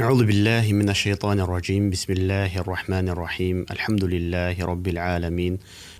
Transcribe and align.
أعوذ 0.00 0.26
بالله 0.26 0.72
من 0.72 0.88
الشيطان 0.88 1.40
الرجيم 1.40 1.90
بسم 1.90 2.12
الله 2.12 2.58
الرحمن 2.58 3.08
الرحيم 3.08 3.66
الحمد 3.70 4.04
لله 4.04 4.64
رب 4.64 4.88
العالمين 4.88 5.58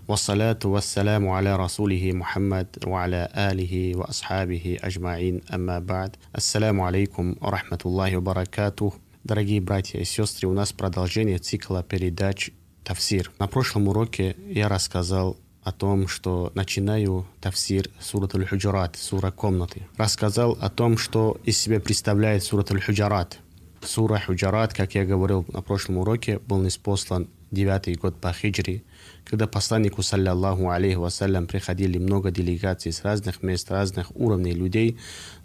والصلاة 0.08 0.58
والسلام 0.64 1.28
على 1.28 1.56
رسوله 1.56 2.12
محمد 2.12 2.66
وعلى 2.86 3.28
آله 3.36 3.96
وأصحابه 3.96 4.78
أجمعين 4.82 5.40
أما 5.54 5.78
بعد 5.78 6.16
السلام 6.36 6.80
عليكم 6.80 7.34
ورحمة 7.40 7.78
الله 7.86 8.16
وبركاته 8.16 8.92
Дорогие 9.24 9.60
братья 9.60 10.00
и 10.00 10.04
сестры, 10.04 10.48
у 10.48 10.52
нас 10.52 10.72
продолжение 10.72 11.38
цикла 11.38 11.84
передач 11.84 12.50
«Тавсир». 12.82 13.30
На 13.38 13.46
прошлом 13.46 13.86
уроке 13.86 14.34
я 14.48 14.68
рассказал 14.68 15.36
о 15.62 15.70
том, 15.70 16.08
что 16.08 16.50
начинаю 16.56 17.26
тавсир 17.40 17.88
сурат 18.00 18.34
аль-Худжарат, 18.34 18.96
сура 18.96 19.30
комнаты. 19.30 19.82
Рассказал 19.96 20.58
о 20.60 20.68
том, 20.68 20.98
что 20.98 21.40
из 21.44 21.56
себя 21.58 21.78
представляет 21.78 22.42
сурат 22.42 22.72
аль-Худжарат. 22.72 23.38
Сура 23.81 24.19
Худжарат, 24.19 24.73
как 24.73 24.95
я 24.95 25.05
говорил 25.05 25.45
на 25.51 25.61
прошлом 25.61 25.97
уроке, 25.97 26.39
был 26.39 26.61
неспослан 26.61 27.27
девятый 27.51 27.95
год 27.95 28.19
по 28.19 28.31
хиджри, 28.31 28.83
когда 29.25 29.47
посланнику, 29.47 30.03
саллиллаху 30.03 30.69
алейхи 30.69 30.95
вассалям, 30.95 31.47
приходили 31.47 31.97
много 31.97 32.31
делегаций 32.31 32.91
с 32.91 33.03
разных 33.03 33.41
мест, 33.43 33.71
разных 33.71 34.15
уровней 34.15 34.53
людей, 34.53 34.97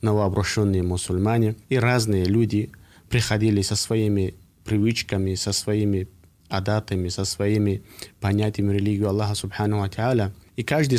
новообращенные 0.02 0.82
мусульмане, 0.82 1.56
и 1.68 1.78
разные 1.78 2.24
люди– 2.24 2.70
приходили 3.14 3.62
со 3.62 3.76
своими 3.76 4.34
привычками, 4.64 5.36
со 5.36 5.52
своими 5.52 6.08
адатами, 6.48 7.08
со 7.08 7.24
своими 7.24 7.82
понятиями 8.20 8.74
религии 8.74 9.04
Аллаха 9.04 9.34
Субхану 9.36 9.78
Ва 9.78 9.88
Та'аля. 9.88 10.32
И 10.56 10.64
каждый 10.64 10.98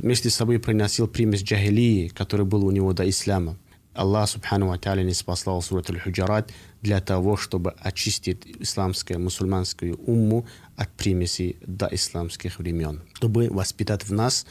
вместе 0.00 0.30
с 0.30 0.36
собой 0.36 0.58
приносил 0.58 1.08
примесь 1.08 1.42
джахилии, 1.42 2.08
который 2.08 2.46
был 2.46 2.64
у 2.64 2.70
него 2.70 2.92
до 2.92 3.08
ислама. 3.08 3.56
Аллах 3.98 4.28
Субхану 4.28 4.68
Ва 4.68 4.76
Та'аля 4.76 5.02
не 5.02 5.12
спаслал 5.12 5.60
сурат 5.60 5.90
Аль-Худжарат 5.90 6.52
для 6.82 7.00
того, 7.00 7.36
чтобы 7.36 7.72
очистить 7.72 8.46
исламскую, 8.60 9.18
мусульманскую 9.18 9.96
умму 10.06 10.46
от 10.76 10.88
примесей 10.90 11.56
до 11.66 11.88
исламских 11.90 12.58
времен, 12.60 13.02
чтобы 13.14 13.48
воспитать 13.50 14.04
в 14.04 14.12
нас 14.12 14.46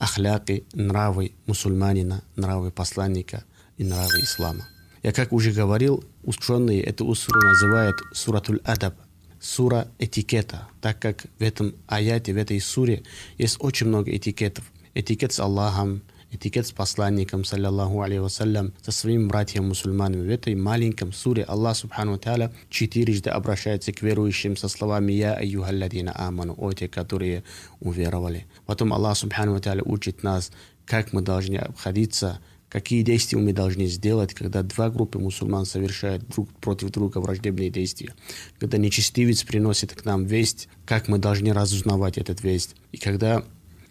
ахляки, 0.00 0.64
нравы 0.72 1.32
мусульманина, 1.46 2.22
нравы 2.34 2.72
посланника 2.72 3.44
и 3.76 3.84
нравы 3.84 4.18
ислама. 4.22 4.66
Я 5.04 5.12
как 5.12 5.32
уже 5.32 5.52
говорил, 5.52 6.04
ученые 6.24 6.82
эту 6.82 7.14
суру 7.14 7.40
называют 7.40 7.96
суратуль 8.12 8.60
адаб, 8.64 8.96
сура 9.40 9.86
этикета, 10.00 10.66
так 10.80 10.98
как 10.98 11.26
в 11.38 11.42
этом 11.42 11.74
аяте, 11.86 12.32
в 12.32 12.36
этой 12.36 12.60
суре 12.60 13.04
есть 13.38 13.58
очень 13.60 13.86
много 13.86 14.14
этикетов. 14.14 14.64
Этикет 14.94 15.32
с 15.32 15.38
Аллахом, 15.38 16.02
этикет 16.30 16.66
с 16.66 16.72
посланником, 16.72 17.44
саллиллаху 17.44 18.00
алейхи 18.02 18.20
вассалям, 18.20 18.72
со 18.82 18.92
своими 18.92 19.26
братьями 19.26 19.66
мусульманами. 19.66 20.26
В 20.26 20.30
этой 20.30 20.54
маленьком 20.54 21.12
суре 21.12 21.42
Аллах, 21.44 21.76
субхану 21.76 22.18
тааля, 22.18 22.52
четырежды 22.70 23.30
обращается 23.30 23.92
к 23.92 24.02
верующим 24.02 24.56
со 24.56 24.68
словами 24.68 25.12
«Я 25.12 25.34
айюхалладина 25.34 26.12
аману», 26.14 26.54
о 26.56 26.72
те, 26.72 26.88
которые 26.88 27.44
уверовали. 27.80 28.46
Потом 28.66 28.92
Аллах, 28.92 29.16
субхану 29.16 29.60
тааля, 29.60 29.82
учит 29.84 30.22
нас, 30.22 30.50
как 30.84 31.12
мы 31.12 31.22
должны 31.22 31.56
обходиться 31.56 32.40
какие 32.68 33.02
действия 33.02 33.38
мы 33.38 33.52
должны 33.52 33.86
сделать, 33.86 34.34
когда 34.34 34.62
два 34.62 34.90
группы 34.90 35.18
мусульман 35.18 35.64
совершают 35.64 36.28
друг 36.28 36.50
против 36.60 36.90
друга 36.90 37.18
враждебные 37.18 37.70
действия, 37.70 38.14
когда 38.58 38.78
нечестивец 38.78 39.42
приносит 39.42 39.94
к 39.94 40.04
нам 40.04 40.26
весть, 40.26 40.68
как 40.84 41.08
мы 41.08 41.18
должны 41.18 41.52
разузнавать 41.52 42.18
этот 42.18 42.42
весть, 42.42 42.76
и 42.92 42.98
когда 42.98 43.44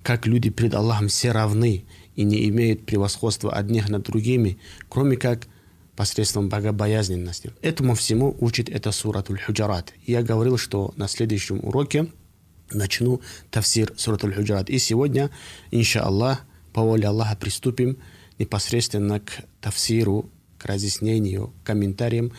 как 0.03 0.25
люди 0.25 0.49
пред 0.49 0.73
Аллахом 0.73 1.07
все 1.09 1.31
равны 1.31 1.85
и 2.17 2.23
не 2.23 2.49
имеют 2.49 2.85
превосходства 2.85 3.53
одних 3.53 3.87
над 3.89 4.03
другими, 4.03 4.57
кроме 4.89 5.15
как 5.15 5.47
посредством 5.95 6.49
богобоязненности. 6.49 7.53
Этому 7.61 7.95
всему 7.95 8.35
учит 8.39 8.69
это 8.69 8.91
суратуль 8.91 9.39
худжарат. 9.39 9.93
Я 10.05 10.23
говорил, 10.23 10.57
что 10.57 10.93
на 10.97 11.07
следующем 11.07 11.59
уроке 11.63 12.07
начну 12.71 13.21
тафсир 13.51 13.93
суратуль 13.97 14.33
худжарат. 14.33 14.69
И 14.69 14.79
сегодня, 14.79 15.29
инша 15.71 16.03
Аллах, 16.03 16.45
по 16.73 16.81
воле 16.81 17.07
Аллаха, 17.07 17.37
приступим 17.37 17.97
непосредственно 18.39 19.19
к 19.19 19.43
тафсиру, 19.61 20.29
к 20.57 20.65
разъяснению, 20.65 21.53
комментариям 21.63 22.31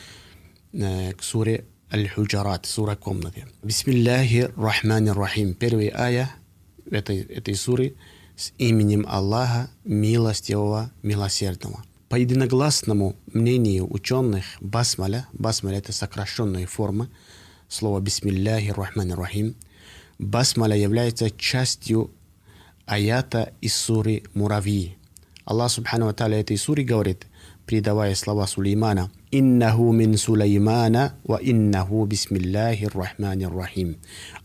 э, 0.72 1.12
к 1.14 1.22
суре 1.22 1.64
Аль-Худжарат, 1.92 2.66
сура 2.66 2.96
комнаты. 2.96 3.46
Бисмиллахи 3.62 4.50
рахмани 4.56 5.10
рахим. 5.10 5.54
Первая 5.54 5.92
ая 5.94 6.30
этой, 6.90 7.20
этой 7.20 7.54
суры 7.54 7.94
с 8.38 8.52
именем 8.56 9.04
Аллаха, 9.08 9.68
милостивого, 9.84 10.92
милосердного. 11.02 11.82
По 12.08 12.14
единогласному 12.14 13.16
мнению 13.34 13.92
ученых, 13.92 14.44
басмаля, 14.60 15.26
басмаля 15.32 15.78
это 15.78 15.92
сокращенная 15.92 16.68
форма 16.68 17.08
слова 17.68 18.00
бисмилляхи 18.00 18.70
рахмани 18.70 19.12
рахим, 19.12 19.56
басмаля 20.20 20.76
является 20.76 21.30
частью 21.30 22.12
аята 22.86 23.52
из 23.60 23.74
суры 23.74 24.22
Муравьи, 24.34 24.96
Аллах 25.44 25.72
Субхану 25.72 26.06
Ва 26.06 26.12
Тааля 26.14 26.40
этой 26.40 26.56
суре 26.56 26.84
говорит, 26.84 27.26
передавая 27.66 28.14
слова 28.14 28.46
Сулеймана, 28.46 29.10
«Иннаху 29.32 29.90
мин 29.92 30.16
Сулеймана 30.16 31.14
ва 31.24 31.40
иннаху 31.42 32.04
бисмиллахи 32.06 32.88
рахмани 32.94 33.46
рахим». 33.46 33.96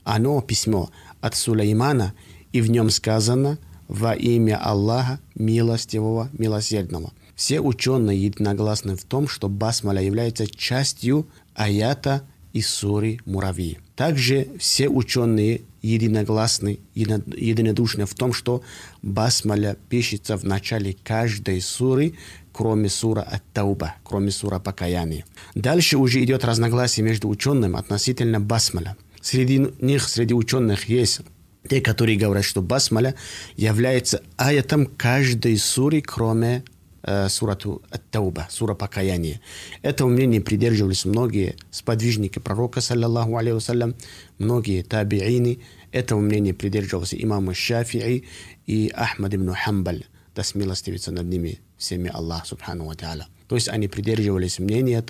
Оно, 0.04 0.42
письмо, 0.42 0.90
от 1.22 1.36
Сулеймана, 1.36 2.16
и 2.52 2.60
в 2.60 2.72
нем 2.72 2.90
сказано 2.90 3.60
«Во 3.94 4.14
имя 4.14 4.58
Аллаха, 4.58 5.20
милостивого, 5.36 6.30
милосердного». 6.34 7.14
Все 7.36 7.62
ученые 7.62 8.22
единогласны 8.22 8.96
в 8.96 9.04
том, 9.06 9.28
что 9.28 9.50
басмаля 9.50 10.02
является 10.02 10.48
частью 10.48 11.28
аята 11.56 12.24
из 12.54 12.70
суры 12.70 13.20
Муравьи. 13.26 13.80
Также 13.96 14.48
все 14.60 14.88
ученые 14.88 15.62
единогласны, 15.82 16.80
единодушны 16.96 18.06
в 18.06 18.14
том, 18.14 18.34
что 18.34 18.64
басмаля 19.02 19.78
пишется 19.90 20.38
в 20.38 20.44
начале 20.44 20.96
каждой 21.04 21.62
суры, 21.62 22.14
кроме 22.52 22.90
сура 22.90 23.22
Ат-Тауба, 23.22 23.96
кроме 24.04 24.32
сура 24.32 24.60
Покаяния. 24.60 25.26
Дальше 25.56 25.98
уже 25.98 26.24
идет 26.24 26.46
разногласие 26.46 27.04
между 27.04 27.28
учеными 27.28 27.78
относительно 27.78 28.40
басмаля. 28.40 28.96
Среди 29.22 29.68
них, 29.80 30.08
среди 30.08 30.34
ученых 30.34 30.90
есть 30.90 31.22
те, 31.68 31.82
которые 31.82 32.18
говорят, 32.18 32.46
что 32.46 32.62
басмаля 32.62 33.16
является 33.56 34.22
аятом 34.38 34.86
каждой 34.86 35.58
суры, 35.58 36.02
кроме 36.02 36.64
Э, 37.06 37.28
сурату 37.28 37.82
Ат-Тауба, 37.92 38.48
сура 38.50 38.76
покаяния. 38.76 39.42
Этого 39.82 40.08
мнения 40.08 40.40
придерживались 40.40 41.04
многие 41.04 41.58
сподвижники 41.70 42.40
пророка, 42.40 42.80
саллаллаху 42.80 43.36
алейхи 43.36 43.56
вассалям, 43.56 43.96
многие 44.38 44.84
табиины. 44.84 45.60
Этого 45.92 46.22
мнения 46.22 46.54
придерживался 46.54 47.22
имам 47.22 47.54
Шафии 47.54 48.24
и 48.68 48.90
Ахмад 48.96 49.36
ибн 49.36 49.52
Хамбаль, 49.52 50.06
да 50.34 50.44
смилостивится 50.44 51.12
над 51.12 51.26
ними 51.26 51.60
всеми 51.78 52.10
Аллах, 52.10 52.46
субхану 52.46 52.86
ва 52.86 52.94
та'аля. 52.94 53.26
То 53.50 53.56
есть 53.56 53.68
они 53.68 53.90
придерживались 53.90 54.60
мнения, 54.60 55.04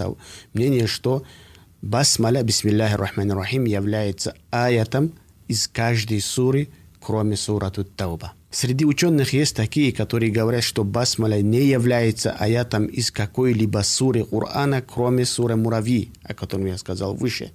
мнения, 0.54 0.88
что 0.88 1.24
басмаля, 1.84 2.42
бисмиллахи 2.42 2.96
рахмани 2.96 3.34
рахим, 3.34 3.66
является 3.66 4.34
аятом 4.50 5.14
из 5.54 5.68
каждой 5.68 6.20
суры, 6.20 6.68
кроме 7.00 7.38
сурату 7.38 7.86
Тауба. 7.86 8.34
Среди 8.50 8.86
ученых 8.86 9.34
есть 9.34 9.56
такие, 9.56 9.94
которые 9.94 10.32
говорят, 10.32 10.64
что 10.64 10.84
басмаля 10.84 11.42
не 11.42 11.64
является 11.66 12.32
аятом 12.32 12.86
из 12.88 13.12
какой-либо 13.12 13.84
суры 13.84 14.24
Корана, 14.26 14.82
кроме 14.82 15.26
суры 15.26 15.56
Мурави, 15.56 16.12
о 16.24 16.34
котором 16.34 16.66
я 16.66 16.78
сказал 16.78 17.14
выше. 17.16 17.52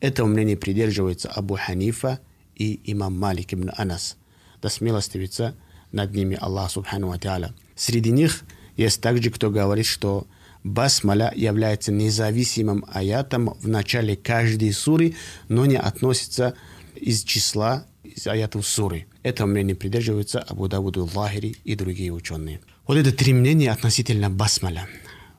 Этого 0.00 0.26
мнения 0.26 0.56
придерживается 0.56 1.28
Абу 1.28 1.56
Ханифа 1.56 2.18
и 2.56 2.80
имам 2.84 3.18
Малик 3.18 3.52
ибн 3.54 3.70
Анас. 3.76 4.16
Да 4.62 4.68
смилостивится 4.70 5.54
над 5.92 6.14
ними 6.14 6.38
Аллах 6.40 6.70
Субхану 6.70 7.08
Ва 7.08 7.16
Та'аля. 7.16 7.52
Среди 7.76 8.10
них 8.10 8.42
есть 8.76 9.00
также, 9.00 9.30
кто 9.30 9.50
говорит, 9.50 9.86
что 9.86 10.26
басмаля 10.62 11.32
является 11.36 11.92
независимым 11.92 12.84
аятом 12.92 13.54
в 13.60 13.68
начале 13.68 14.16
каждой 14.16 14.72
суры, 14.72 15.14
но 15.48 15.66
не 15.66 15.76
относится 15.76 16.54
из 16.96 17.24
числа 17.24 17.86
из 18.04 18.26
аятов 18.26 18.66
суры. 18.66 19.06
Это 19.22 19.46
мнение 19.46 19.74
придерживаются 19.74 20.40
Абу 20.40 20.68
Давуду 20.68 21.08
Лахири 21.14 21.56
и 21.64 21.74
другие 21.74 22.12
ученые. 22.12 22.60
Вот 22.86 22.96
это 22.96 23.12
три 23.12 23.32
мнения 23.32 23.70
относительно 23.70 24.30
басмаля. 24.30 24.86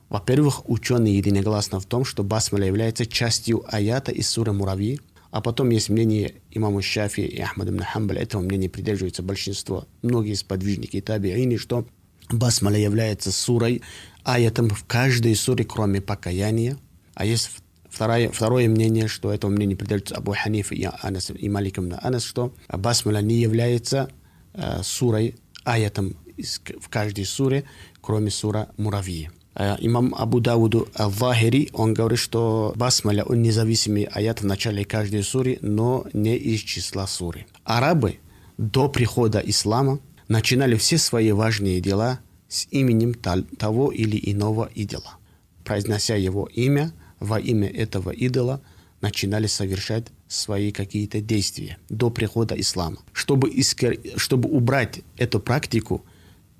Во-первых, 0.08 0.68
ученые 0.68 1.16
единогласны 1.16 1.80
в 1.80 1.86
том, 1.86 2.04
что 2.04 2.22
басмаля 2.22 2.66
является 2.66 3.06
частью 3.06 3.64
аята 3.72 4.12
из 4.12 4.28
суры 4.28 4.52
Мурави, 4.52 5.00
а 5.30 5.40
потом 5.40 5.70
есть 5.70 5.88
мнение 5.88 6.34
имама 6.50 6.82
Шафи 6.82 7.20
и 7.20 7.40
Ахмад 7.40 7.68
ибн 7.68 7.82
Хамбаля. 7.82 8.22
Этого 8.22 8.42
мнения 8.42 8.68
придерживается 8.68 9.22
большинство, 9.22 9.86
многие 10.02 10.34
сподвижники 10.34 10.96
и 10.96 11.00
табиини, 11.00 11.56
что 11.56 11.86
басмаля 12.30 12.78
является 12.78 13.32
сурой, 13.32 13.82
аятом 14.24 14.70
в 14.70 14.84
каждой 14.84 15.34
суре, 15.36 15.64
кроме 15.64 16.00
покаяния. 16.00 16.78
А 17.14 17.24
есть 17.24 17.50
Второе, 17.96 18.30
второе 18.30 18.68
мнение, 18.68 19.08
что 19.08 19.32
это 19.32 19.48
мнение 19.48 19.74
придерживается 19.74 20.16
Абу 20.16 20.34
Ханиф 20.38 20.70
и, 20.70 20.86
Анас, 21.00 21.30
и 21.30 21.48
Малик 21.48 21.78
ибн 21.78 21.94
Анас, 22.02 22.24
что 22.24 22.52
Басмаля 22.68 23.22
не 23.22 23.36
является 23.36 24.10
э, 24.52 24.82
сурой, 24.82 25.36
аятом 25.64 26.14
из, 26.36 26.60
в 26.78 26.90
каждой 26.90 27.24
суре, 27.24 27.64
кроме 28.02 28.30
сура 28.30 28.68
Муравьи. 28.76 29.30
Э, 29.54 29.76
имам 29.78 30.14
Абу 30.14 30.40
Дауду 30.40 30.88
Ал-Вахири, 30.94 31.70
он 31.72 31.94
говорит, 31.94 32.18
что 32.18 32.74
басмаля, 32.76 33.24
он 33.24 33.40
независимый 33.40 34.02
аят 34.04 34.42
в 34.42 34.44
начале 34.44 34.84
каждой 34.84 35.22
суры, 35.22 35.58
но 35.62 36.04
не 36.12 36.36
из 36.36 36.60
числа 36.60 37.06
суры. 37.06 37.46
Арабы 37.64 38.18
до 38.58 38.90
прихода 38.90 39.38
ислама 39.38 40.00
начинали 40.28 40.76
все 40.76 40.98
свои 40.98 41.32
важные 41.32 41.80
дела 41.80 42.20
с 42.46 42.68
именем 42.70 43.14
того 43.14 43.90
или 43.90 44.20
иного 44.22 44.68
идола. 44.74 45.16
Произнося 45.64 46.14
его 46.14 46.46
имя, 46.52 46.92
во 47.20 47.38
имя 47.40 47.68
этого 47.68 48.10
идола 48.10 48.60
начинали 49.00 49.46
совершать 49.46 50.06
свои 50.28 50.72
какие-то 50.72 51.20
действия 51.20 51.78
до 51.88 52.10
прихода 52.10 52.58
ислама. 52.58 52.98
Чтобы, 53.12 53.48
искр... 53.50 53.98
чтобы 54.16 54.48
убрать 54.48 55.00
эту 55.16 55.40
практику, 55.40 56.04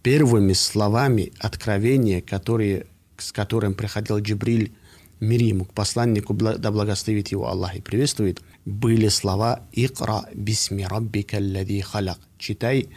первыми 0.03 0.53
словами 0.53 1.33
откровения, 1.39 2.21
которые, 2.21 2.87
с 3.17 3.33
которым 3.33 3.75
приходил 3.75 4.19
Джибриль 4.19 4.73
Мириму, 5.19 5.65
к 5.65 5.73
посланнику, 5.73 6.35
да 6.35 6.71
благословит 6.71 7.29
его 7.29 7.49
Аллах 7.49 7.75
и 7.75 7.81
приветствует, 7.81 8.43
были 8.67 9.09
слова 9.09 9.63
«Икра 9.73 10.27
бисми 10.35 10.83
раббика 10.83 11.39
аллади 11.39 11.81
халак» 11.81 12.19
«Читай 12.39 12.89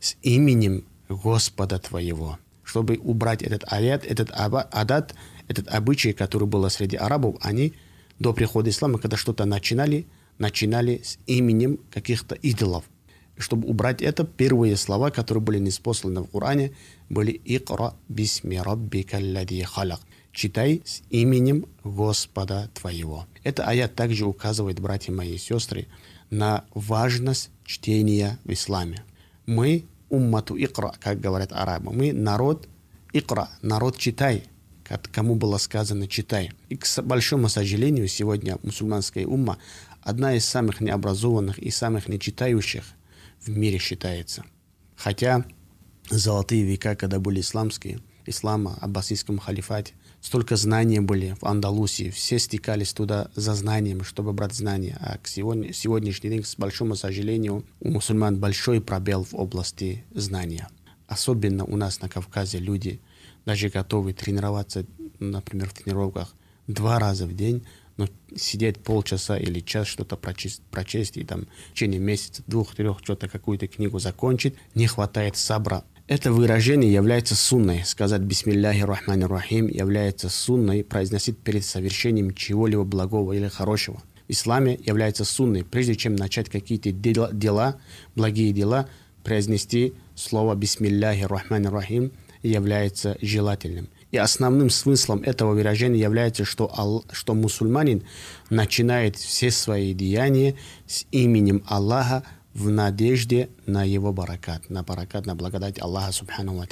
с 0.00 0.16
именем 0.22 0.84
Господа 1.08 1.78
твоего». 1.78 2.38
Чтобы 2.62 2.98
убрать 2.98 3.42
этот 3.42 3.64
аят, 3.66 4.04
этот 4.04 4.30
адат, 4.30 5.14
этот 5.48 5.68
обычай, 5.68 6.12
который 6.12 6.46
был 6.46 6.68
среди 6.70 6.96
арабов, 6.96 7.36
они 7.40 7.72
до 8.18 8.32
прихода 8.32 8.70
ислама, 8.70 8.98
когда 8.98 9.16
что-то 9.16 9.44
начинали, 9.44 10.06
начинали 10.38 11.00
с 11.02 11.18
именем 11.26 11.80
каких-то 11.90 12.34
идолов. 12.34 12.84
Чтобы 13.36 13.68
убрать 13.68 14.02
это, 14.02 14.24
первые 14.24 14.76
слова, 14.76 15.10
которые 15.10 15.42
были 15.42 15.58
неспосланы 15.58 16.22
в 16.22 16.26
Коране, 16.26 16.72
были 17.08 17.40
«Икра 17.44 17.94
бисми 18.08 18.56
раббика 18.56 19.18
аллади 19.18 19.62
халак» 19.62 20.00
читай 20.32 20.82
с 20.84 21.02
именем 21.10 21.66
Господа 21.82 22.70
твоего. 22.74 23.26
Это 23.42 23.64
аят 23.64 23.94
также 23.94 24.26
указывает, 24.26 24.80
братья 24.80 25.12
мои 25.12 25.34
и 25.34 25.38
сестры, 25.38 25.86
на 26.30 26.64
важность 26.74 27.50
чтения 27.64 28.38
в 28.44 28.52
исламе. 28.52 29.04
Мы 29.46 29.86
уммату 30.08 30.56
икра, 30.56 30.92
как 31.00 31.20
говорят 31.20 31.52
арабы. 31.52 31.92
Мы 31.92 32.12
народ 32.12 32.68
икра, 33.12 33.48
народ 33.62 33.96
читай, 33.98 34.44
кому 35.08 35.36
было 35.36 35.58
сказано 35.58 36.08
читай. 36.08 36.52
И 36.68 36.76
к 36.76 36.86
большому 37.02 37.48
сожалению, 37.48 38.08
сегодня 38.08 38.58
мусульманская 38.62 39.26
умма 39.26 39.58
одна 40.02 40.34
из 40.34 40.44
самых 40.44 40.80
необразованных 40.80 41.58
и 41.58 41.70
самых 41.70 42.08
нечитающих 42.08 42.84
в 43.40 43.48
мире 43.50 43.78
считается. 43.78 44.44
Хотя 44.96 45.44
золотые 46.10 46.64
века, 46.64 46.96
когда 46.96 47.20
были 47.20 47.40
исламские, 47.40 48.00
ислама, 48.26 48.76
аббасийском 48.80 49.38
халифате, 49.38 49.94
столько 50.20 50.56
знаний 50.56 51.00
были 51.00 51.36
в 51.40 51.44
Андалусии, 51.44 52.10
все 52.10 52.38
стекались 52.38 52.92
туда 52.92 53.30
за 53.34 53.54
знанием, 53.54 54.04
чтобы 54.04 54.32
брать 54.32 54.54
знания. 54.54 54.96
А 55.00 55.18
к 55.18 55.26
сегодня, 55.28 55.72
сегодняшний 55.72 56.30
день, 56.30 56.44
с 56.44 56.56
большому 56.56 56.96
сожалению, 56.96 57.64
у 57.80 57.90
мусульман 57.90 58.38
большой 58.38 58.80
пробел 58.80 59.24
в 59.24 59.34
области 59.34 60.04
знания. 60.14 60.68
Особенно 61.06 61.64
у 61.64 61.76
нас 61.76 62.00
на 62.00 62.08
Кавказе 62.08 62.58
люди 62.58 63.00
даже 63.48 63.70
готовы 63.70 64.12
тренироваться, 64.12 64.84
например, 65.20 65.70
в 65.70 65.72
тренировках 65.72 66.34
два 66.66 66.98
раза 66.98 67.24
в 67.24 67.34
день, 67.34 67.64
но 67.96 68.06
сидеть 68.36 68.76
полчаса 68.76 69.38
или 69.38 69.60
час 69.60 69.86
что-то 69.86 70.18
прочесть, 70.18 70.60
прочесть 70.70 71.16
и 71.16 71.24
там 71.24 71.46
в 71.70 71.72
течение 71.72 71.98
месяца, 71.98 72.42
двух-трех 72.46 72.98
что-то 72.98 73.26
какую-то 73.26 73.66
книгу 73.66 73.98
закончить, 74.00 74.54
не 74.74 74.86
хватает 74.86 75.38
сабра. 75.38 75.84
Это 76.08 76.30
выражение 76.30 76.92
является 76.92 77.34
сунной. 77.34 77.84
Сказать 77.86 78.20
«Бисмилляхи 78.20 78.82
рахмани 78.82 79.24
рахим» 79.24 79.66
является 79.66 80.28
сунной, 80.28 80.84
произносить 80.84 81.38
перед 81.38 81.64
совершением 81.64 82.34
чего-либо 82.34 82.84
благого 82.84 83.32
или 83.32 83.48
хорошего. 83.48 84.02
В 84.28 84.32
исламе 84.32 84.78
является 84.84 85.24
сунной. 85.24 85.64
Прежде 85.64 85.94
чем 85.94 86.16
начать 86.16 86.50
какие-то 86.50 86.92
дела, 86.92 87.30
дела, 87.32 87.80
благие 88.14 88.52
дела, 88.52 88.90
произнести 89.24 89.94
слово 90.14 90.54
«Бисмилляхи 90.54 91.22
рахмани 91.22 91.68
рахим» 91.68 92.12
является 92.42 93.16
желательным. 93.20 93.88
И 94.10 94.16
основным 94.16 94.70
смыслом 94.70 95.22
этого 95.22 95.52
выражения 95.52 96.00
является, 96.00 96.44
что, 96.44 96.72
ал, 96.76 97.04
что 97.12 97.34
мусульманин 97.34 98.04
начинает 98.48 99.16
все 99.16 99.50
свои 99.50 99.92
деяния 99.92 100.54
с 100.86 101.04
именем 101.10 101.62
Аллаха, 101.66 102.24
в 102.54 102.70
надежде 102.70 103.50
на 103.66 103.84
его 103.84 104.12
баракат, 104.12 104.68
на 104.68 104.82
баракат, 104.82 105.26
на 105.26 105.36
благодать 105.36 105.80
Аллаха 105.80 106.12
Субхану 106.12 106.56
Ва. 106.56 106.66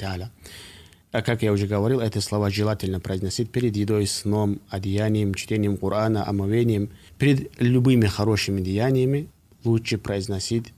А 1.11 1.21
как 1.21 1.41
я 1.41 1.53
уже 1.53 1.67
говорил, 1.67 2.01
эти 2.01 2.19
слова 2.19 2.49
желательно 2.49 2.99
произносить 2.99 3.49
перед 3.49 3.75
едой, 3.77 4.05
сном, 4.05 4.59
одеянием, 4.69 5.33
чтением 5.33 5.77
Корана, 5.77 6.27
омовением. 6.27 6.89
Перед 7.17 7.59
любыми 7.61 8.05
хорошими 8.05 8.59
деяниями 8.59 9.29
лучше 9.63 9.97
произносить 9.97 10.73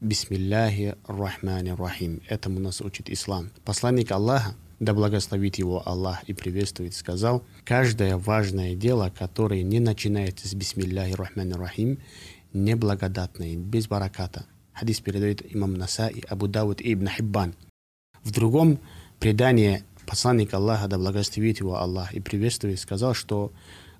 Бисмилляхи 0.00 0.96
Рахмани 1.06 1.70
Рахим. 1.70 2.20
Этому 2.28 2.60
нас 2.60 2.82
учит 2.82 3.08
ислам. 3.08 3.50
Посланник 3.64 4.12
Аллаха, 4.12 4.54
да 4.78 4.92
благословит 4.92 5.56
его 5.56 5.82
Аллах 5.88 6.22
и 6.24 6.34
приветствует, 6.34 6.94
сказал, 6.94 7.42
каждое 7.64 8.18
важное 8.18 8.74
дело, 8.74 9.10
которое 9.16 9.62
не 9.62 9.80
начинается 9.80 10.48
с 10.48 10.54
Бисмилляхи 10.54 11.14
Рахмани 11.14 11.54
Рахим, 11.54 11.98
неблагодатной, 12.52 13.56
без 13.56 13.88
бараката. 13.88 14.44
Хадис 14.74 15.00
передает 15.00 15.42
имам 15.54 15.72
Наса 15.74 16.08
и 16.08 16.20
Абу 16.28 16.46
Дауд 16.46 16.82
и 16.82 16.92
Ибн 16.92 17.08
Хиббан. 17.08 17.54
В 18.22 18.32
другом 18.32 18.78
предании 19.18 19.82
посланник 20.06 20.52
Аллаха, 20.52 20.88
да 20.88 20.98
благословит 20.98 21.60
его 21.60 21.78
Аллах 21.78 22.12
и 22.12 22.20
приветствует, 22.20 22.78
сказал, 22.78 23.14
что 23.14 23.50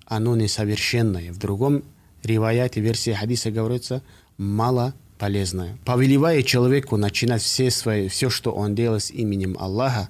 оно 0.05 0.37
несовершенное. 0.37 1.33
В 1.33 1.39
другом 1.39 1.85
риваяте 2.23 2.83
версии 2.83 3.13
хадиса 3.13 3.51
говорится 3.51 4.03
мало 4.37 4.93
полезное. 5.19 5.79
Повелевая 5.85 6.43
человеку 6.43 6.97
начинать 6.97 7.43
все, 7.43 7.71
свои, 7.71 8.09
все, 8.09 8.31
что 8.31 8.53
он 8.53 8.75
делает 8.75 9.05
с 9.05 9.11
именем 9.11 9.57
Аллаха, 9.59 10.09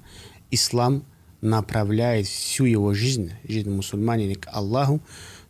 ислам 0.51 1.03
направляет 1.41 2.27
всю 2.27 2.65
его 2.65 2.93
жизнь, 2.93 3.31
жизнь 3.47 3.69
мусульманина 3.69 4.35
к 4.35 4.47
Аллаху, 4.51 5.01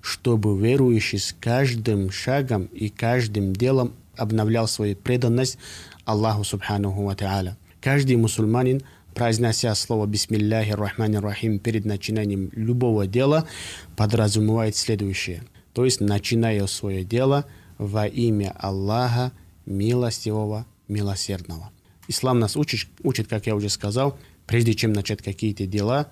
чтобы 0.01 0.57
верующий 0.59 1.19
с 1.19 1.35
каждым 1.39 2.11
шагом 2.11 2.65
и 2.65 2.89
каждым 2.89 3.53
делом 3.53 3.93
обновлял 4.15 4.67
свою 4.67 4.95
преданность 4.95 5.57
Аллаху 6.05 6.43
Субханаху 6.43 7.03
Ва 7.03 7.15
Та'аля. 7.15 7.55
Каждый 7.81 8.15
мусульманин, 8.15 8.81
произнося 9.13 9.73
слово 9.75 10.05
«Бисмилляхи 10.05 10.71
рахмани 10.71 11.17
рахим» 11.17 11.59
перед 11.59 11.85
начинанием 11.85 12.49
любого 12.53 13.07
дела, 13.07 13.47
подразумевает 13.95 14.75
следующее. 14.75 15.43
То 15.73 15.85
есть, 15.85 16.01
начиная 16.01 16.65
свое 16.67 17.03
дело 17.03 17.45
во 17.77 18.07
имя 18.07 18.55
Аллаха, 18.57 19.31
милостивого, 19.67 20.65
милосердного. 20.87 21.69
Ислам 22.07 22.39
нас 22.39 22.55
учит, 22.57 22.89
учит, 23.03 23.27
как 23.27 23.45
я 23.45 23.55
уже 23.55 23.69
сказал, 23.69 24.17
прежде 24.47 24.73
чем 24.73 24.93
начать 24.93 25.21
какие-то 25.21 25.67
дела, 25.67 26.07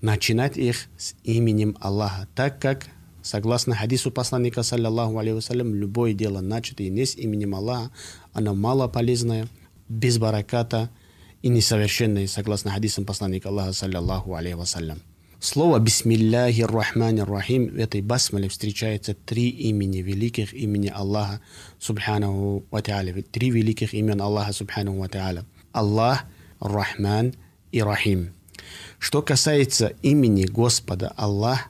начинать 0.00 0.56
их 0.56 0.86
с 0.96 1.14
именем 1.22 1.76
Аллаха, 1.80 2.26
так 2.34 2.58
как 2.58 2.86
Согласно 3.24 3.74
хадису 3.74 4.10
посланника, 4.10 4.62
саллиллаху 4.62 5.16
алейхи 5.16 5.36
вассалям, 5.36 5.74
любое 5.74 6.12
дело, 6.12 6.42
начатое 6.42 6.90
не 6.90 7.06
с 7.06 7.16
именем 7.16 7.54
Аллаха, 7.54 7.90
оно 8.34 8.54
мало 8.54 8.86
полезное, 8.86 9.48
без 9.88 10.18
бараката 10.18 10.90
и 11.40 11.48
несовершенное, 11.48 12.26
согласно 12.26 12.70
хадисам 12.70 13.06
посланника 13.06 13.48
Аллаха, 13.48 13.72
саллиллаху 13.72 14.34
алейхи 14.34 14.56
вассалям. 14.56 15.00
Слово 15.44 15.78
«Бисмилляхи 15.78 16.62
рахмани 16.62 17.20
рахим» 17.20 17.66
в 17.66 17.76
этой 17.76 18.00
басмале 18.00 18.48
встречается 18.48 19.12
три 19.12 19.50
имени 19.50 19.98
великих 19.98 20.54
имени 20.54 20.88
Аллаха 20.88 21.42
Субханаху 21.78 22.64
Ва 22.70 22.78
Та'аля. 22.78 23.22
Три 23.30 23.50
великих 23.50 23.92
имен 23.92 24.22
Аллаха 24.22 24.54
Субханаху 24.54 25.00
Ва 25.00 25.06
Та'аля. 25.06 25.44
Аллах, 25.72 26.24
Рахман 26.60 27.34
и 27.72 27.82
Рахим. 27.82 28.32
Что 28.98 29.20
касается 29.20 29.92
имени 30.00 30.46
Господа 30.46 31.12
Аллах, 31.14 31.68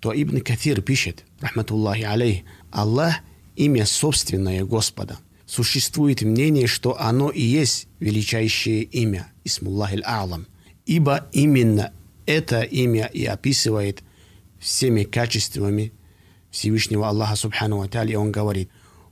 то 0.00 0.12
Ибн 0.14 0.42
Кафир 0.42 0.82
пишет, 0.82 1.24
рахматуллахи 1.40 2.02
алейх, 2.02 2.42
Аллах– 2.70 3.14
имя 3.56 3.86
собственное 3.86 4.66
Господа. 4.66 5.16
Существует 5.46 6.20
мнение, 6.20 6.66
что 6.66 7.00
оно 7.00 7.30
и 7.30 7.40
есть 7.40 7.88
величайшее 8.00 8.82
имя, 8.82 9.32
Исмуллахи 9.44 10.02
алам 10.04 10.46
ибо 10.84 11.26
именно 11.32 11.94
это 12.25 12.61
имя 12.61 13.05
и 13.13 13.25
описывает 13.25 14.03
всеми 14.59 15.03
качествами 15.03 15.91
Всевышнего 16.51 17.07
Аллаха 17.07 17.35
Субхану 17.35 17.77
Ва 17.79 18.05
и 18.05 18.15
он 18.15 18.31
говорит 18.31 18.69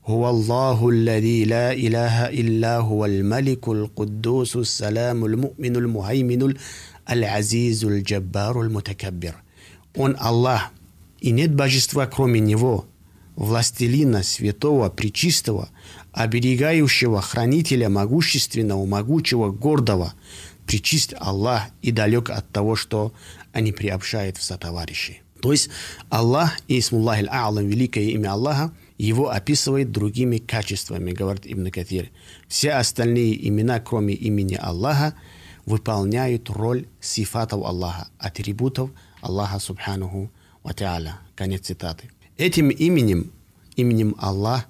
هو 0.08 0.30
الله 0.30 0.90
الذي 0.90 1.46
لا 1.46 1.74
إله 1.74 2.30
إلا 2.30 2.78
هو 2.78 3.06
الملك 3.06 3.68
القدوس 3.68 4.56
السلام 4.56 5.26
المؤمن 5.26 5.76
المهيمن 5.76 6.54
العزيز 7.10 7.86
الجبار 7.86 8.62
المتكبر 8.62 9.36
Он 9.98 10.16
Аллах, 10.20 10.72
и 11.20 11.32
нет 11.32 11.56
божества, 11.56 12.06
кроме 12.06 12.40
Него, 12.40 12.86
властелина 13.36 14.22
святого, 14.22 14.90
пречистого, 14.90 15.70
оберегающего 16.12 17.20
хранителя 17.22 17.90
могущественного, 17.90 18.86
могучего, 18.86 19.50
гордого, 19.50 20.14
причист 20.67 21.15
Аллах 21.19 21.65
и 21.83 21.91
далек 21.91 22.31
от 22.31 22.49
того, 22.49 22.77
что 22.77 23.13
не 23.55 23.73
приобщает 23.73 24.37
в 24.37 24.43
сотоварищи. 24.43 25.23
То 25.41 25.53
есть 25.53 25.71
Аллах, 26.09 26.59
Исмуллах 26.69 27.19
аль-А'лам, 27.19 27.67
великое 27.67 28.05
имя 28.05 28.33
Аллаха, 28.33 28.73
его 28.97 29.31
описывает 29.31 29.91
другими 29.91 30.39
качествами, 30.39 31.11
говорит 31.11 31.43
Ибн 31.45 31.71
Катир. 31.71 32.11
Все 32.47 32.73
остальные 32.73 33.49
имена, 33.49 33.81
кроме 33.81 34.15
имени 34.15 34.55
Аллаха, 34.55 35.15
выполняют 35.67 36.49
роль 36.49 36.87
сифатов 37.01 37.65
Аллаха, 37.65 38.09
атрибутов 38.19 38.91
Аллаха 39.21 39.59
Субханаху 39.59 40.31
ва. 40.63 40.73
Конец 41.35 41.67
цитаты. 41.67 42.11
Этим 42.37 42.71
именем, 42.71 43.33
именем 43.75 44.15
Аллах, 44.19 44.67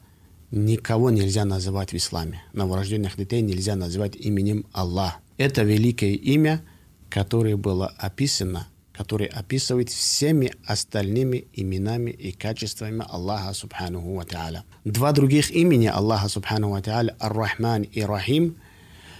никого 0.50 1.10
нельзя 1.10 1.44
называть 1.44 1.92
в 1.92 1.96
исламе. 1.96 2.42
Новорожденных 2.54 3.16
детей 3.16 3.42
нельзя 3.42 3.76
называть 3.76 4.16
именем 4.16 4.64
Аллах. 4.72 5.18
Это 5.36 5.62
великое 5.62 6.12
имя, 6.14 6.62
которое 7.08 7.56
было 7.56 7.88
описано 7.98 8.68
который 8.92 9.26
описывает 9.26 9.88
всеми 9.90 10.52
остальными 10.66 11.46
именами 11.54 12.10
и 12.10 12.32
качествами 12.32 13.04
Аллаха 13.08 13.54
Субханаху 13.54 14.14
Ва. 14.14 14.64
Два 14.84 15.12
других 15.12 15.50
имени 15.50 15.86
Аллаха 15.86 16.28
Субханаху 16.28 16.72
Ва 16.74 17.14
Ар-Рахман 17.18 17.82
и 17.82 18.02
Рахим, 18.02 18.56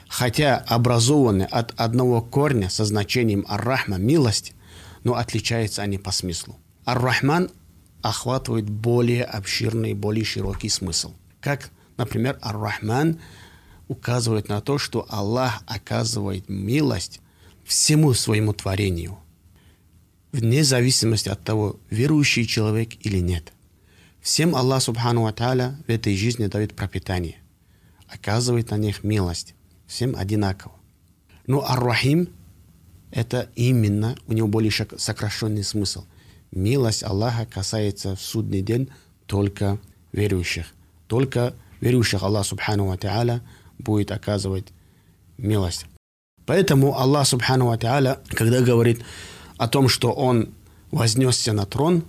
хотя 0.09 0.59
образованы 0.59 1.45
от 1.45 1.73
одного 1.81 2.21
корня 2.21 2.69
со 2.69 2.85
значением 2.85 3.47
Ар-Рахма– 3.49 3.97
милость, 3.99 4.53
но 5.05 5.15
отличаются 5.15 5.83
они 5.83 5.99
по 5.99 6.13
смыслу. 6.13 6.59
Ар-Рахман 6.85 7.51
охватывает 8.03 8.69
более 8.69 9.25
обширный, 9.25 9.95
более 9.95 10.25
широкий 10.25 10.69
смысл. 10.69 11.15
Как, 11.41 11.71
например, 11.97 12.39
Ар-Рахман 12.43 13.19
указывает 13.93 14.49
на 14.49 14.61
то, 14.61 14.79
что 14.79 15.07
Аллах 15.09 15.63
оказывает 15.67 16.49
милость 16.49 17.21
всему 17.65 18.13
своему 18.15 18.53
творению– 18.53 19.19
вне 20.33 20.65
зависимости 20.65 21.29
от 21.29 21.45
того, 21.45 21.79
верующий 21.91 22.47
человек 22.47 22.91
или 23.05 23.19
нет. 23.19 23.53
Всем 24.21 24.57
Аллах 24.57 24.83
Субхану 24.83 25.23
Ва 25.23 25.33
в 25.33 25.91
этой 25.91 26.17
жизни 26.17 26.47
дает 26.47 26.75
пропитание, 26.75 27.37
оказывает 28.09 28.71
на 28.71 28.77
них 28.77 29.05
милость, 29.05 29.55
всем 29.87 30.17
одинаково. 30.17 30.75
Но 31.47 31.65
Ар-Рахим– 31.69 32.29
это 33.11 33.51
именно, 33.57 34.17
у 34.27 34.33
него 34.33 34.49
более 34.49 34.73
сокращенный 34.97 35.65
смысл. 35.65 36.05
Милость 36.51 37.03
Аллаха 37.03 37.47
касается 37.47 38.17
в 38.17 38.21
судный 38.21 38.63
день 38.63 38.89
только 39.27 39.79
верующих. 40.13 40.67
Только 41.09 41.55
верующих 41.81 42.23
Аллах 42.23 42.47
Субхану 42.47 42.87
Ва 42.87 43.41
будет 43.79 44.11
оказывать 44.11 44.69
милость. 45.39 45.87
Поэтому 46.47 46.99
Аллах 46.99 47.27
Субхану 47.27 47.67
Ва 47.67 47.77
когда 47.77 48.61
говорит 48.61 49.03
о 49.57 49.69
том, 49.69 49.89
что 49.89 50.13
он 50.13 50.55
вознесся 50.91 51.53
на 51.53 51.67
трон, 51.67 52.05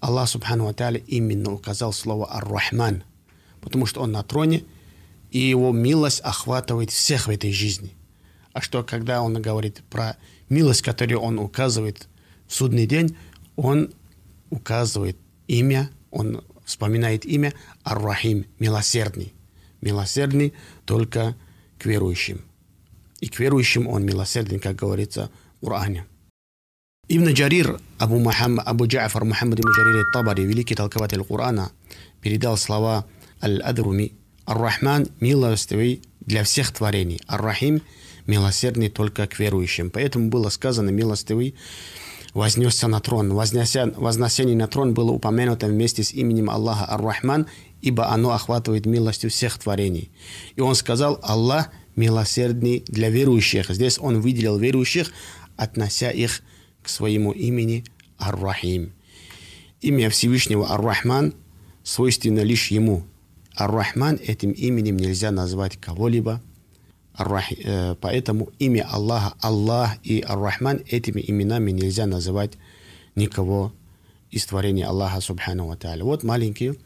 Аллах 0.00 0.28
Субхану 0.28 0.66
Ва 0.66 0.90
именно 0.90 1.52
указал 1.52 1.92
слово 1.92 2.32
Ар-Рахман, 2.34 3.04
потому 3.60 3.86
что 3.86 4.02
он 4.02 4.12
на 4.12 4.22
троне, 4.22 4.64
и 5.30 5.38
его 5.38 5.72
милость 5.72 6.20
охватывает 6.20 6.90
всех 6.90 7.26
в 7.26 7.30
этой 7.30 7.52
жизни. 7.52 7.92
А 8.52 8.60
что, 8.60 8.82
когда 8.82 9.22
он 9.22 9.40
говорит 9.40 9.82
про 9.90 10.16
милость, 10.48 10.82
которую 10.82 11.20
он 11.20 11.38
указывает 11.38 12.08
в 12.46 12.54
судный 12.54 12.86
день, 12.86 13.16
он 13.56 13.92
указывает 14.50 15.16
имя, 15.46 15.90
он 16.10 16.42
вспоминает 16.64 17.24
имя 17.24 17.52
Ар-Рахим, 17.84 18.46
милосердный. 18.58 19.34
Милосердный 19.80 20.52
только 20.84 21.36
к 21.78 21.86
верующим. 21.86 22.42
И 23.20 23.28
к 23.28 23.38
верующим 23.38 23.86
он 23.86 24.04
милосердный, 24.04 24.58
как 24.58 24.76
говорится 24.76 25.30
в 25.60 25.66
Уране. 25.66 26.06
Ибн 27.08 27.32
Джарир, 27.32 27.80
Абу, 27.98 28.18
Мухаммад, 28.18 28.66
Абу 28.66 28.86
Джафар 28.86 29.24
Мухаммад 29.24 29.58
ибн 29.60 29.70
Джарир 29.70 30.04
Табари, 30.12 30.44
великий 30.44 30.74
толкователь 30.74 31.24
Корана, 31.24 31.72
передал 32.20 32.56
слова 32.56 33.06
Аль-Адруми. 33.42 34.12
Ар-Рахман– 34.44 35.08
милостивый 35.20 36.02
для 36.20 36.42
всех 36.42 36.72
творений. 36.72 37.20
Ар-Рахим– 37.26 37.82
милосердный 38.26 38.88
только 38.88 39.26
к 39.26 39.38
верующим. 39.38 39.90
Поэтому 39.90 40.28
было 40.28 40.48
сказано 40.48 40.90
«милостивый» 40.90 41.54
вознесся 42.34 42.88
на 42.88 43.00
трон. 43.00 43.32
Вознеся, 43.32 43.92
вознесение 43.96 44.56
на 44.56 44.68
трон 44.68 44.94
было 44.94 45.12
упомянуто 45.12 45.66
вместе 45.66 46.02
с 46.02 46.12
именем 46.12 46.50
Аллаха 46.50 46.84
Ар-Рахман, 46.92 47.46
ибо 47.80 48.10
оно 48.10 48.32
охватывает 48.32 48.86
милостью 48.86 49.30
всех 49.30 49.58
творений. 49.58 50.10
И 50.56 50.60
он 50.60 50.74
сказал 50.74 51.18
«Аллах 51.22 51.70
милосердный 51.96 52.84
для 52.86 53.10
верующих». 53.10 53.70
Здесь 53.70 53.98
он 53.98 54.20
выделил 54.20 54.58
верующих, 54.58 55.12
относя 55.56 56.10
их 56.10 56.42
к 56.82 56.88
своему 56.88 57.32
имени 57.32 57.84
Ар-Рахим. 58.18 58.92
Имя 59.80 60.10
Всевышнего 60.10 60.70
Ар-Рахман 60.72 61.34
свойственно 61.82 62.40
лишь 62.40 62.70
ему. 62.70 63.04
Ар-Рахман 63.56 64.16
этим 64.16 64.50
именем 64.50 64.96
нельзя 64.96 65.30
назвать 65.30 65.76
кого-либо. 65.76 66.40
Э, 67.18 67.96
поэтому 68.00 68.50
имя 68.58 68.86
Аллаха, 68.90 69.34
Аллах 69.40 69.96
и 70.04 70.24
Ар-Рахман 70.26 70.82
этими 70.88 71.22
именами 71.26 71.72
нельзя 71.72 72.06
называть 72.06 72.52
никого 73.16 73.72
из 74.30 74.46
творения 74.46 74.86
Аллаха 74.86 75.20
Субхану 75.20 75.66
Ва 75.66 75.78
Вот 76.02 76.22
маленькие 76.22 76.76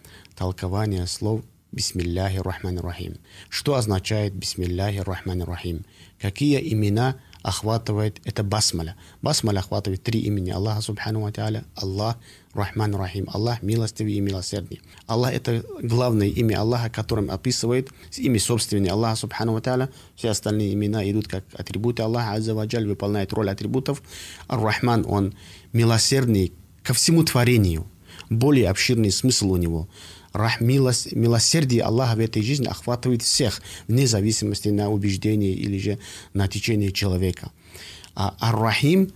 толкования 0.42 1.06
слов 1.06 1.42
Бисмилляхи 1.70 2.38
Рахман 2.38 2.80
Рахим. 2.80 3.14
Что 3.49 3.76
означает 3.76 4.34
Бисмилляхи 4.34 4.99
Рахман 4.99 5.40
Рахим? 5.44 5.84
Какие 6.20 6.58
имена 6.72 7.14
охватывает, 7.42 8.20
это 8.25 8.42
басмаля. 8.42 8.96
Басмаля 9.22 9.61
охватывает 9.61 10.02
три 10.02 10.18
имени 10.18 10.50
Аллаха 10.50 10.80
Субхану 10.80 11.20
Ва 11.20 11.30
Та'аля, 11.30 11.64
Аллах, 11.76 12.16
Рахман 12.54 12.92
Рахим. 12.96 13.28
Аллах 13.32 13.62
милостивый 13.62 14.14
и 14.14 14.20
милосердный. 14.20 14.80
Аллах 15.06 15.32
это 15.32 15.64
главное 15.80 16.26
имя 16.26 16.61
Аллаха, 16.61 16.90
которым 16.90 17.30
описывает 17.30 17.90
имя 18.16 18.40
собственное 18.40 18.90
Аллаха 18.90 19.14
Субхану 19.14 19.52
Ва 19.52 19.61
Та'аля. 19.61 19.90
Все 20.16 20.30
остальные 20.30 20.75
имена 20.75 21.08
идут 21.08 21.28
как 21.28 21.44
атрибуты 21.56 22.02
Аллаха 22.02 22.32
Азза 22.32 22.54
Ваджаль, 22.54 22.88
выполняет 22.88 23.32
роль 23.32 23.49
атрибутов. 23.49 24.02
Ар-Рахман, 24.49 25.04
он 25.06 25.34
милосердный 25.72 26.52
ко 26.82 26.94
всему 26.94 27.22
творению. 27.22 27.87
Более 28.28 28.70
обширный 28.70 29.11
смысл 29.11 29.52
у 29.52 29.56
него 29.56 29.88
милость, 30.60 31.12
милосердие 31.12 31.82
Аллаха 31.82 32.16
в 32.16 32.20
этой 32.20 32.42
жизни 32.42 32.66
охватывает 32.66 33.22
всех, 33.22 33.62
вне 33.88 34.06
зависимости 34.06 34.68
на 34.68 34.90
убеждение 34.90 35.52
или 35.52 35.78
же 35.78 35.98
на 36.34 36.48
течение 36.48 36.92
человека. 36.92 37.50
А 38.14 38.36
Ар-Рахим 38.40 39.12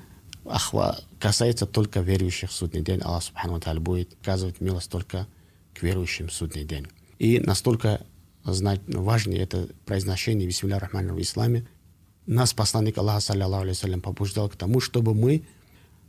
касается 1.19 1.67
только 1.67 2.01
верующих 2.01 2.51
в 2.51 2.53
судный 2.53 2.83
день. 2.83 3.01
Аллах 3.01 3.23
Субхану 3.23 3.61
Тааля 3.61 3.81
будет 3.81 4.17
оказывать 4.23 4.61
милость 4.61 4.91
только 4.91 5.27
к 5.75 5.83
верующим 5.83 6.29
в 6.29 6.33
судный 6.33 6.65
день. 6.65 6.87
И 7.19 7.39
настолько 7.41 8.07
знать, 8.45 8.81
важно 8.87 9.35
это 9.35 9.69
произношение 9.85 10.47
Бисмилля 10.47 10.79
Рахман 10.79 11.13
в 11.13 11.21
исламе. 11.21 11.67
Нас 12.27 12.53
посланник 12.55 12.99
Аллаха, 12.99 13.21
саллиллаху 13.21 13.67
алейhi 13.67 14.01
побуждал 14.01 14.49
к 14.49 14.57
тому, 14.57 14.81
чтобы 14.81 15.15
мы 15.15 15.45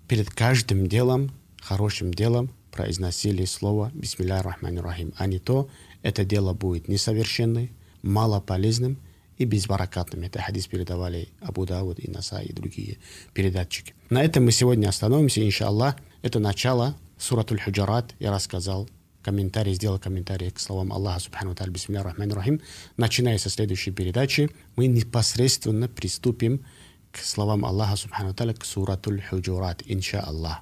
перед 0.08 0.30
каждым 0.30 0.88
делом, 0.88 1.32
хорошим 1.62 2.14
делом, 2.14 2.52
произносили 2.78 3.44
слово 3.46 3.92
«Бисмилля 3.94 4.42
рахман 4.44 4.80
рахим», 4.80 5.14
а 5.18 5.26
не 5.26 5.40
то 5.40 5.70
это 6.04 6.24
дело 6.24 6.54
будет 6.54 6.88
несовершенным, 6.88 7.70
малополезным 8.04 8.98
и 9.38 9.46
безбаракатным. 9.46 10.24
Это 10.24 10.40
хадис 10.42 10.68
передавали 10.68 11.30
Абу 11.42 11.66
Дауд 11.66 12.00
и 12.00 12.10
Наса 12.10 12.40
и 12.40 12.54
другие 12.54 12.98
передатчики. 13.34 13.94
На 14.10 14.24
этом 14.24 14.46
мы 14.46 14.52
сегодня 14.52 14.88
остановимся, 14.88 15.46
иншаллах. 15.46 15.96
Это 16.22 16.40
начало 16.40 16.96
Суратуль 17.18 17.60
Худжарат. 17.60 18.14
Я 18.20 18.32
рассказал 18.32 18.88
комментарий, 19.24 19.74
сделал 19.74 20.00
комментарий 20.00 20.52
к 20.52 20.60
словам 20.60 20.94
Аллаха 20.94 21.20
Субхану 21.20 21.56
Тали 21.56 21.72
Бисмилля 21.72 22.04
Рахман 22.04 22.32
Рахим. 22.32 22.62
Начиная 22.96 23.38
со 23.40 23.50
следующей 23.50 23.92
передачи, 23.92 24.50
мы 24.76 24.88
непосредственно 24.88 25.88
приступим 25.90 26.64
к 27.12 27.18
словам 27.18 27.66
Аллаха 27.66 27.96
Субхану 27.96 28.34
Тали, 28.34 28.54
к 28.54 28.64
Суратуль 28.64 29.22
Худжурат, 29.22 29.84
иншаллах. 29.86 30.62